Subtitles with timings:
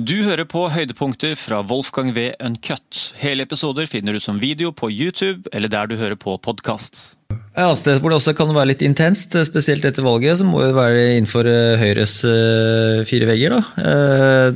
[0.00, 2.30] Du hører på høydepunkter fra Wolfgang V.
[2.40, 3.10] Uncut.
[3.20, 7.18] Hele episoder finner du som video på YouTube eller der du hører på podkast.
[7.50, 10.62] Et annet sted hvor det også kan være litt intenst, spesielt etter valget, så må
[10.62, 13.58] det være innenfor eh, Høyres uh, fire vegger.
[13.58, 13.90] da.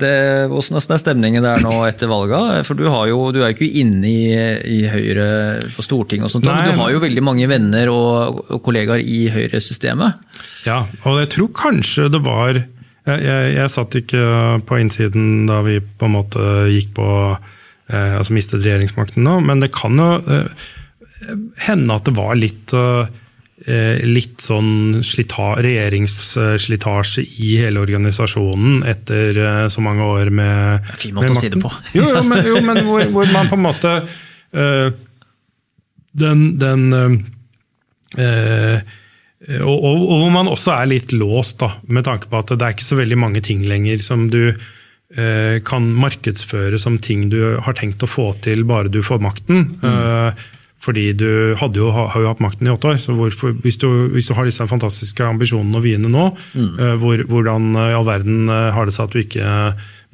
[0.01, 0.15] Det,
[0.49, 2.65] hvordan er stemningen der nå etter valget?
[2.65, 4.25] For du, jo, du er jo ikke inne i,
[4.79, 5.27] i, Høyre
[5.75, 9.05] på Stortinget, og sånt, Nei, men du har jo veldig mange venner og, og kollegaer
[9.05, 10.25] i Høyre-systemet.
[10.65, 12.63] Ja, og jeg tror kanskje det var
[13.05, 14.23] jeg, jeg, jeg, satt ikke
[14.69, 19.61] på innsiden da vi på en måte gikk på eh, altså mistet regjeringsmakten nå, men
[19.61, 20.71] det kan jo eh,
[21.67, 23.13] hende at det var litt eh,
[24.05, 31.37] litt sånn slita, regjeringsslitasje i hele organisasjonen etter eh, så mange år med Fin måte
[31.37, 31.71] å si det på.
[31.97, 34.89] jo, jo, men, jo, men hvor, hvor, man på en måte uh,
[36.15, 36.85] Den, den
[38.19, 38.79] Eh,
[39.45, 42.65] og, og, og, hvor man også er litt låst, da, med tanke på at det
[42.65, 47.41] er ikke så veldig mange ting lenger som du eh, kan markedsføre som ting du
[47.65, 49.67] har tenkt å få til bare du får makten.
[49.83, 49.89] Mm.
[49.91, 50.45] Eh,
[50.85, 52.99] fordi du jo, har jo hatt makten i åtte år.
[53.01, 56.73] så hvorfor, hvis, du, hvis, du, har disse fantastiske ambisjonene å vyene nå, mm.
[56.77, 59.53] eh, hvor, hvordan i all verden eh, har det seg at du ikke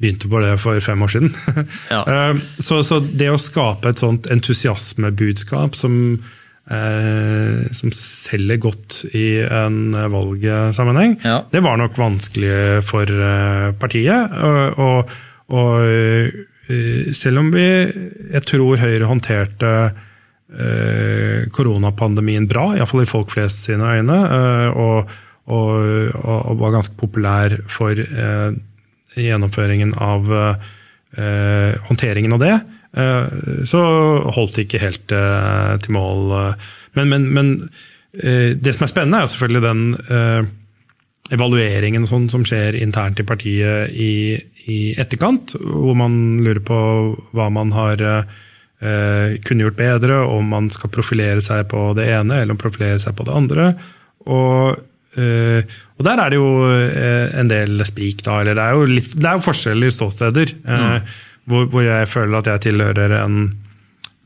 [0.01, 1.33] begynte på det for fem år siden?
[1.93, 2.03] ja.
[2.11, 5.93] Eh, så, så det å skape et sånt entusiasmebudskap som
[6.69, 11.41] eh, som selger godt i en valgsammenheng, ja.
[11.51, 14.37] det var nok vanskelig for eh, partiet.
[14.45, 15.17] Og, og,
[15.57, 17.67] og eh, selv om vi,
[18.31, 25.15] jeg tror Høyre håndterte eh, koronapandemien bra, iallfall i folk flest sine øyne, eh, og,
[25.51, 28.51] og, var ganske populær for eh,
[29.19, 30.29] gjennomføringen av
[31.11, 33.81] håndteringen av det, Eh, så
[34.35, 36.33] holdt det ikke helt eh, til mål.
[36.35, 36.71] Eh.
[36.99, 37.51] Men, men, men
[38.11, 39.83] det som er spennende, er selvfølgelig den
[41.31, 44.35] evalueringen sånn, som skjer internt i partiet i,
[44.67, 46.79] i, etterkant, hvor man lurer på
[47.31, 52.41] hva man har eh, kunne gjort bedre, om man skal profilere seg på det ene
[52.43, 53.73] eller profilere seg på det andre.
[54.27, 55.59] Og, Uh,
[55.99, 56.51] og der er det jo
[57.35, 58.37] en del sprik, da.
[58.39, 60.53] Eller det er jo, litt, det er jo forskjellige ståsteder.
[60.63, 61.09] Mm.
[61.51, 63.41] Hvor, hvor, jeg føler at jeg tilhører en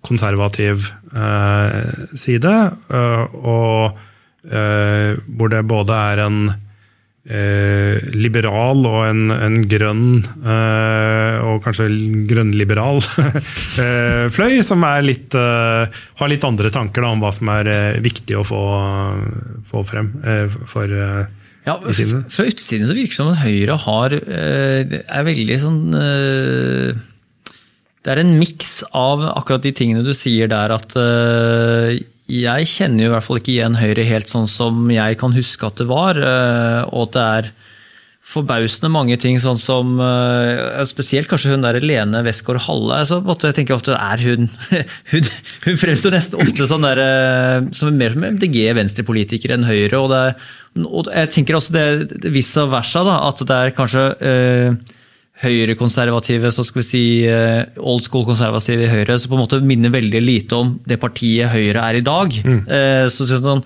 [0.05, 2.53] konservativ eh, side,
[2.93, 3.97] eh, og
[4.45, 6.39] eh, hvor det både er en
[7.25, 11.87] eh, liberal og en, en grønn, eh, og kanskje
[12.29, 13.01] grønnliberal
[13.83, 17.71] eh, fløy, som litt, har litt andre tanker da, om hva som er
[18.05, 18.61] viktig å få,
[19.65, 20.13] få frem
[20.69, 20.91] for
[21.65, 25.79] ja, Fra utsiden så virker det som at Høyre har, er veldig sånn
[28.05, 31.89] det er en miks av akkurat de tingene du sier der, at uh,
[32.29, 35.65] jeg kjenner jo i hvert fall ikke igjen Høyre helt sånn som jeg kan huske
[35.65, 36.19] at det var.
[36.21, 37.49] Uh, og at det er
[38.25, 42.99] forbausende mange ting, sånn som uh, Spesielt kanskje hun der Lene Westgård Halle.
[43.09, 44.49] Så jeg tenker ofte er hun
[45.13, 45.31] Hun,
[45.65, 47.01] hun fremstår nesten ofte sånn der,
[47.73, 49.97] som mer som MDG venstrepolitiker enn Høyre.
[49.97, 54.05] Og, det, og jeg tenker også det, det vice versa, da, at det er kanskje
[55.43, 59.91] høyrekonservative, så skal vi si uh, old school-konservative i Høyre, som på en måte minner
[59.91, 62.39] veldig lite om det partiet Høyre er i dag.
[62.45, 62.61] Mm.
[62.69, 63.63] Uh, så, sånn,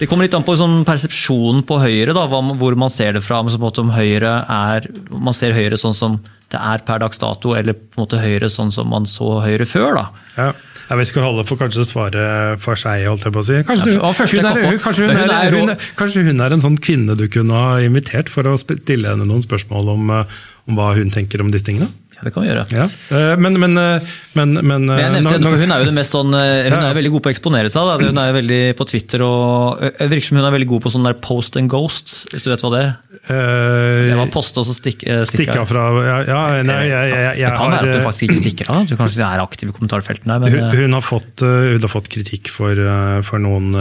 [0.00, 3.42] Det kommer litt an på sånn, persepsjonen på Høyre, da, hvor man ser det fra.
[3.44, 6.20] Om Høyre er, Man ser Høyre sånn som
[6.50, 9.68] det er per dags dato, eller på en måte Høyre sånn som man så Høyre
[9.68, 10.00] før.
[10.00, 10.06] da.
[10.36, 10.50] Ja.
[10.90, 12.22] Ja, vi skal holde for kanskje svare
[12.58, 13.58] for seg, holdt jeg på å si.
[13.62, 15.70] Kanskje, du, hun, er, kanskje, hun, er, hun,
[16.00, 19.44] kanskje hun er en sånn kvinne du kunne ha invitert for å stille henne noen
[19.44, 21.92] spørsmål om, eh, om hva hun tenker om disse tingene?
[22.20, 22.64] Det kan vi gjøre.
[22.74, 22.86] Ja.
[23.16, 26.34] Eh, men, men, eh, men, men, jeg nevnte, når, Hun er jo det mest sånn,
[26.34, 26.80] hun ja.
[26.90, 27.88] er veldig god på å eksponere seg.
[27.88, 28.10] Da.
[28.10, 31.16] Hun er veldig på Twitter og virker som hun er veldig god på sånn der
[31.24, 32.92] post and ghosts, hvis du vet hva det er?
[33.30, 35.66] Det var poste og så stikke, stikke av.
[35.68, 38.72] fra ja, ja nei, jeg, jeg, jeg, Det kan være at du faktisk ikke stikker
[38.74, 38.86] av.
[38.88, 40.38] Du kanskje er aktiv i kommentarfeltene.
[40.44, 42.84] Men, hun, hun, har fått, hun har fått kritikk for,
[43.26, 43.72] for noen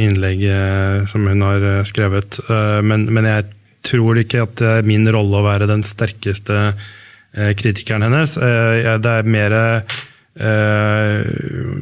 [0.00, 0.44] innlegg
[1.10, 2.40] som hun har skrevet,
[2.84, 3.48] men, men jeg
[3.88, 6.86] tror ikke at det er min rolle å være den sterkeste Eh,
[7.36, 8.36] kritikeren hennes.
[8.36, 11.28] Eh, det er mer eh,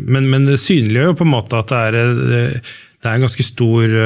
[0.06, 1.96] men, men, det synliggjør jo på en måte at det er,
[2.96, 3.96] det er en ganske stor,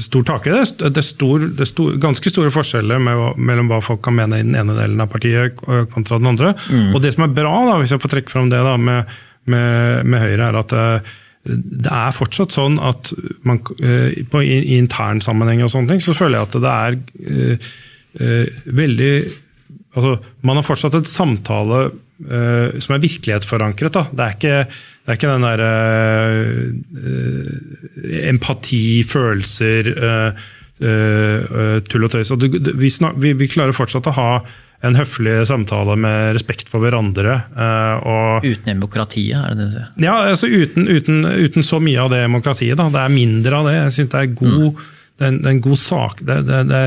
[0.00, 0.54] stor take.
[0.54, 4.46] Det er, stor, det er stor, ganske store forskjeller mellom hva folk kan mene i
[4.46, 5.58] den ene delen av partiet
[5.92, 6.54] kontra den andre.
[6.70, 6.94] Mm.
[6.94, 9.16] Og det som er bra, da, hvis jeg får trekke fram det da, med,
[9.50, 10.76] med, med Høyre, er at
[11.46, 13.10] det er fortsatt sånn at
[13.46, 16.96] man, på, i, i intern sammenheng og sånne ting, så føler jeg at det er
[18.22, 19.12] uh, veldig
[19.96, 20.16] altså,
[20.46, 23.96] Man har fortsatt et samtale uh, som er virkelighetsforankret.
[23.96, 24.04] Da.
[24.12, 25.72] Det, er ikke, det er ikke den derre
[27.00, 30.46] uh, empati, følelser, uh,
[31.88, 32.30] tull og tøys.
[32.36, 34.30] Vi, vi, vi, klarer fortsatt å ha
[34.84, 37.40] en høflig samtale med respekt for hverandre.
[37.56, 39.88] eh, og Uten demokratiet, er det det du sier?
[40.04, 42.76] ja, altså uten, uten, uten så mye av det demokratiet.
[42.78, 42.88] Da.
[42.92, 43.76] Det er mindre av det.
[43.78, 44.82] Jeg synes det er god,
[45.16, 46.20] det er en, det er en god sak.
[46.20, 46.82] Det, det, det,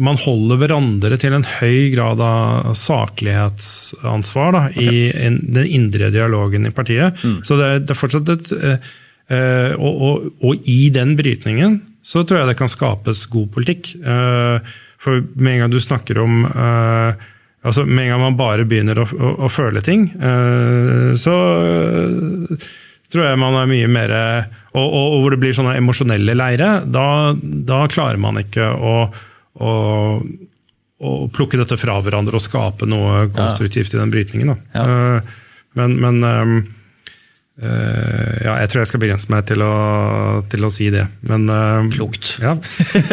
[0.00, 6.64] man holder hverandre til en høy grad av saklighetsansvar da, i en, den indre dialogen
[6.64, 7.20] i partiet.
[7.44, 8.92] Så det, det er fortsatt et eh,
[9.36, 13.92] eh, og, og, og i den brytningen så tror jeg det kan skapes god politikk.
[14.00, 14.72] Eh,
[15.02, 17.28] for med en gang du snakker om eh,
[17.62, 22.70] altså Med en gang man bare begynner å, å, å føle ting, eh, så eh,
[23.12, 24.14] tror jeg man er mye mer
[24.72, 28.94] og, og hvor det blir sånne emosjonelle leire, da, da klarer man ikke å,
[29.60, 29.72] å,
[31.02, 34.52] og, plukke dette fra hverandre og skape noe konstruktivt i den brytningen.
[34.52, 34.56] Da.
[34.76, 35.40] Ja.
[35.78, 36.78] Men, men ehm, eh,
[37.62, 39.72] ja, jeg tror jeg skal begrense meg til å,
[40.50, 41.04] til å si det.
[41.30, 42.32] Men, eh, Klokt.
[42.42, 42.56] Ja.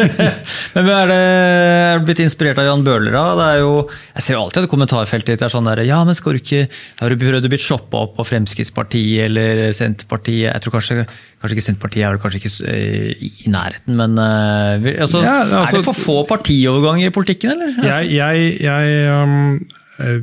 [0.74, 3.14] Men er, det, er du blitt inspirert av Jan Bøhler?
[3.14, 3.24] da?
[3.38, 3.72] Det er jo,
[4.16, 6.66] jeg ser jo alltid at kommentarfeltet ditt er sånn der, ja, men skal du ikke,
[7.00, 10.48] har du prøvd å bli shoppa opp av Fremskrittspartiet eller Senterpartiet?
[10.50, 11.04] Jeg tror kanskje,
[11.40, 15.62] kanskje ikke Senterpartiet er vel kanskje ikke eh, i nærheten, men eh, altså, Ja, altså-
[15.66, 17.76] er det for få partioverganger i politikken, eller?
[17.78, 19.79] Altså, Jeg, jeg, jeg um, eh,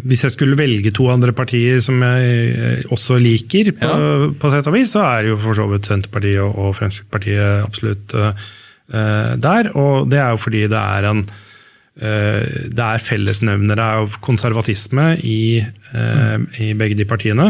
[0.07, 3.91] Hvis jeg skulle velge to andre partier som jeg eh, også liker, på,
[4.39, 8.47] på sett og vis, så er jo for så vidt Senterpartiet og, Fremskrittspartiet absolutt eh,
[8.93, 9.71] eh, der.
[9.77, 12.43] Og det er jo fordi det er en uh,
[12.77, 17.47] det er fellesnevnere av konservatisme i, eh, i begge de partiene.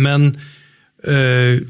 [0.00, 0.32] Men
[1.04, 1.60] øh,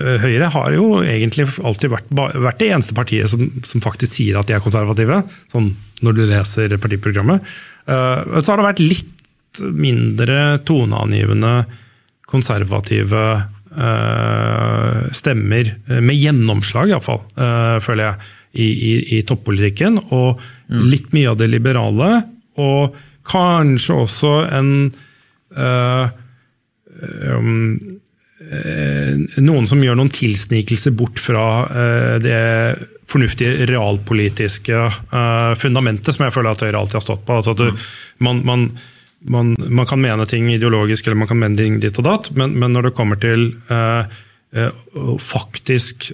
[0.00, 4.48] Høyre har jo egentlig alltid vært, vært det eneste partiet som, som faktisk sier at
[4.48, 5.18] de er konservative,
[5.52, 7.44] sånn når du leser partiprogrammet.
[7.90, 11.54] Eh, så har det vært litt mindre toneangivende
[12.30, 17.24] konservative eh, stemmer, eh, med gjennomslag iallfall,
[17.82, 19.98] føler jeg, i, i, i toppolitikken.
[20.14, 20.40] Og
[20.90, 22.10] litt mye av det liberale,
[22.62, 22.96] og
[23.30, 24.70] kanskje også en
[25.54, 26.08] um,
[28.50, 31.44] eh, noen som gjør noen tilsnikelser bort fra
[32.18, 32.40] det
[33.10, 37.36] fornuftige realpolitiske uh, fundamentet som jeg føler at Høyre alltid har stått på.
[37.40, 37.84] Altså at du,
[38.24, 38.66] man, man,
[39.34, 42.56] man, man kan mene ting ideologisk eller man kan mene ting ditt og datt, men,
[42.60, 44.02] men når det kommer til uh,
[44.56, 46.10] uh, faktisk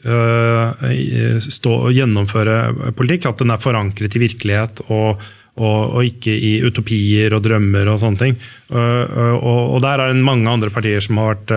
[1.47, 5.23] stå og gjennomføre politikk, at den er forankret i virkelighet og,
[5.57, 8.37] og, og ikke i utopier og drømmer og sånne ting.
[8.69, 11.55] Og, og der er det mange andre partier som har vært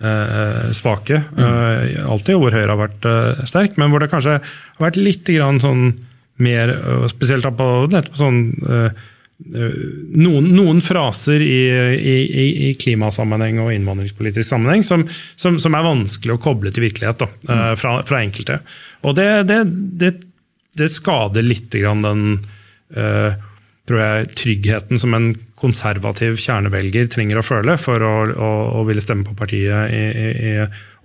[0.00, 5.00] svake, eh, alltid, hvor Høyre har vært eh, sterk, men hvor det kanskje har vært
[5.00, 5.90] litt grann sånn
[6.40, 6.72] mer,
[7.12, 9.02] spesielt på nettopp sånn eh,
[9.52, 9.74] eh,
[10.24, 11.60] noen, noen fraser i,
[11.98, 12.16] i,
[12.70, 15.04] i, klimasammenheng og innvandringspolitisk sammenheng som,
[15.36, 17.60] som, som er vanskelig å koble til virkelighet da, mm.
[17.80, 18.60] fra, fra enkelte.
[19.04, 19.60] Og det, det,
[20.00, 20.14] det,
[20.80, 22.26] det skader litt grann den
[22.96, 23.36] eh,
[23.90, 28.50] tror jeg, tryggheten som en konservativ kjernevelger trenger å føle for å, å,
[28.80, 30.52] å ville stemme på partiet i, i, i,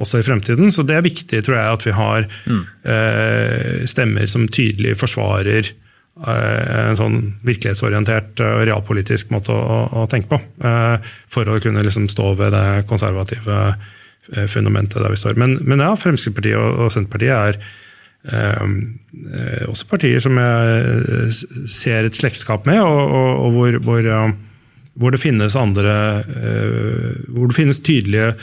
[0.01, 0.71] også i fremtiden.
[0.71, 6.77] Så det er viktig tror jeg, at vi har eh, stemmer som tydelig forsvarer eh,
[6.85, 10.41] en sånn virkelighetsorientert og realpolitisk måte å, å, tenke på.
[10.63, 15.41] eh, For å kunne liksom stå ved det konservative eh, fundamentet der vi står.
[15.41, 17.81] Men, men ja, Fremskrittspartiet og, og Senterpartiet er
[19.69, 21.39] også partier som jeg eh,
[21.71, 24.35] ser et slektskap med, og, og, og hvor, hvor, eh,
[24.95, 28.33] hvor det finnes andre eh, Hvor det finnes tydelige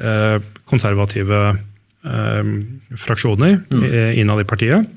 [0.00, 0.36] eh,
[0.68, 1.42] konservative
[2.04, 2.52] eh,
[2.96, 3.84] fraksjoner mm.
[4.18, 4.88] innad i partiet.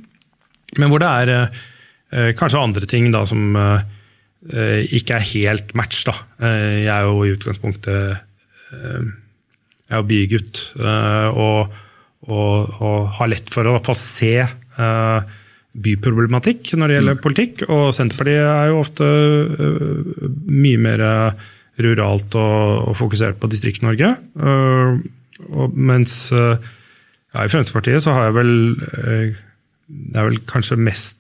[0.80, 3.88] Men hvor det er eh, kanskje andre ting da som eh,
[4.54, 6.04] eh, ikke er helt match.
[6.08, 6.16] Da.
[6.42, 8.18] Eh, jeg er jo i utgangspunktet
[8.72, 9.12] eh,
[9.92, 11.80] jeg er jo bygutt eh, og,
[12.28, 15.22] og, og har lett for å få se uh,
[15.74, 17.64] byproblematikk når det gjelder politikk.
[17.72, 21.06] Og Senterpartiet er jo ofte uh, mye mer
[21.82, 24.12] ruralt og, og fokusert på Distrikt-Norge.
[24.38, 25.00] Uh,
[25.74, 26.54] mens uh,
[27.32, 28.50] ja, i Fremskrittspartiet så har jeg vel
[28.92, 29.38] eh,
[29.88, 31.18] Det er vel kanskje mest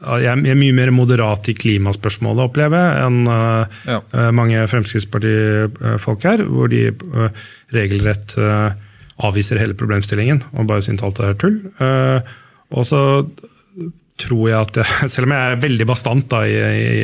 [0.00, 3.98] jeg er- mye mer moderat i klimaspørsmålet, opplever jeg, enn eh, Ja.
[4.14, 7.42] eh, mange Fremskrittspartifolk her, hvor de eh,
[7.74, 8.78] regelrett eh,
[9.26, 11.58] avviser hele problemstillingen og bare syns alt er tull.
[11.82, 12.36] Eh,
[12.70, 13.02] og så
[14.20, 16.56] tror jeg at jeg, selv om jeg er veldig bastant da, i,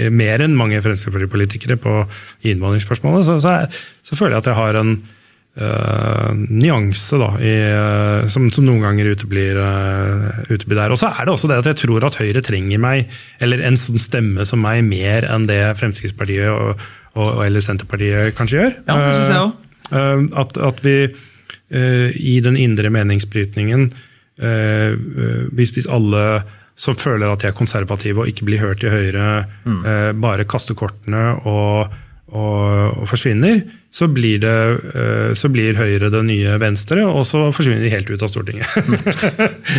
[0.06, 2.00] i mer enn mange Fremskrittspartipolitikere på
[2.46, 3.58] innvandringsspørsmålet, så, så,
[4.04, 8.84] så føler jeg at jeg har en uh, nyanse da, i, uh, som, som noen
[8.84, 10.94] ganger uteblir, uh, uteblir der.
[10.94, 13.80] Og så er det også det at jeg tror at Høyre trenger meg, eller en
[13.80, 16.84] sånn stemme som meg, mer enn det Fremskrittspartiet og,
[17.16, 18.76] og, eller Senterpartiet kanskje gjør.
[18.84, 19.62] Ja, det synes jeg også.
[19.86, 20.96] At, at vi
[21.66, 23.88] i den indre meningsbrytningen,
[24.38, 24.92] eh,
[25.50, 26.26] hvis, hvis alle
[26.76, 30.76] som føler at de er konservative og ikke blir hørt i Høyre, eh, bare kaster
[30.76, 31.94] kortene og,
[32.28, 33.62] og, og forsvinner,
[33.96, 34.56] så blir, det,
[34.92, 38.68] eh, så blir Høyre det nye Venstre, og så forsvinner de helt ut av Stortinget.